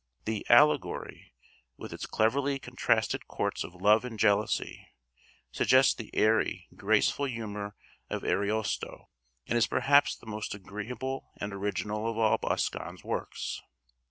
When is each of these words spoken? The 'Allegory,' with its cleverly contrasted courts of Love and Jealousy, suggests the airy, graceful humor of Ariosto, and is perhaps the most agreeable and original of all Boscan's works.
The 0.25 0.43
'Allegory,' 0.49 1.31
with 1.77 1.93
its 1.93 2.07
cleverly 2.07 2.57
contrasted 2.57 3.27
courts 3.27 3.63
of 3.63 3.75
Love 3.75 4.03
and 4.03 4.17
Jealousy, 4.17 4.87
suggests 5.51 5.93
the 5.93 6.09
airy, 6.15 6.65
graceful 6.75 7.25
humor 7.27 7.75
of 8.09 8.23
Ariosto, 8.23 9.09
and 9.45 9.59
is 9.59 9.67
perhaps 9.67 10.15
the 10.15 10.25
most 10.25 10.55
agreeable 10.55 11.29
and 11.37 11.53
original 11.53 12.09
of 12.09 12.17
all 12.17 12.39
Boscan's 12.39 13.03
works. 13.03 13.61